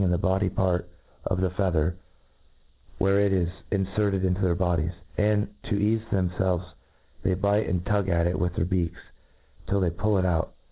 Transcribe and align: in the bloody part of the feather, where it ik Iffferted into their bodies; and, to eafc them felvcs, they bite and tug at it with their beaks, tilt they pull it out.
in 0.03 0.11
the 0.11 0.17
bloody 0.17 0.49
part 0.49 0.89
of 1.25 1.39
the 1.41 1.49
feather, 1.51 1.95
where 2.97 3.19
it 3.19 3.31
ik 3.33 3.47
Iffferted 3.71 4.25
into 4.25 4.41
their 4.41 4.55
bodies; 4.55 4.93
and, 5.15 5.47
to 5.69 5.73
eafc 5.75 6.09
them 6.09 6.31
felvcs, 6.39 6.71
they 7.23 7.35
bite 7.35 7.69
and 7.69 7.85
tug 7.85 8.09
at 8.09 8.25
it 8.25 8.39
with 8.39 8.55
their 8.55 8.65
beaks, 8.65 8.97
tilt 9.69 9.83
they 9.83 9.91
pull 9.91 10.17
it 10.17 10.25
out. 10.25 10.53